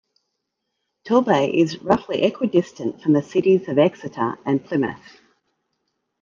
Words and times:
Torbay 1.05 1.51
is 1.55 1.77
roughly 1.83 2.23
equidistant 2.23 3.03
from 3.03 3.13
the 3.13 3.21
cities 3.21 3.69
of 3.69 3.77
Exeter 3.77 4.35
and 4.47 4.65
Plymouth. 4.65 5.21